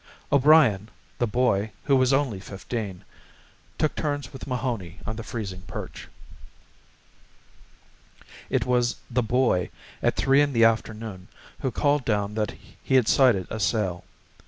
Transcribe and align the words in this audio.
O'Brien, 0.31 0.89
the 1.19 1.27
boy, 1.27 1.73
who 1.83 1.95
was 1.95 2.11
only 2.11 2.39
fifteen, 2.39 3.05
took 3.77 3.93
turns 3.95 4.33
with 4.33 4.47
Mahoney 4.47 4.99
on 5.05 5.15
the 5.15 5.21
freezing 5.21 5.61
perch. 5.67 6.07
It 8.49 8.65
was 8.65 8.95
the 9.11 9.21
boy, 9.21 9.69
at 10.01 10.15
three 10.15 10.41
in 10.41 10.53
the 10.53 10.65
afternoon, 10.65 11.27
who 11.59 11.69
called 11.69 12.03
down 12.03 12.33
that 12.33 12.55
he 12.81 12.95
had 12.95 13.07
sighted 13.07 13.45
a 13.51 13.59
sail. 13.59 14.03